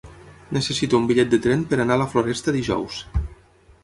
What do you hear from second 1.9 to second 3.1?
a la Floresta dijous.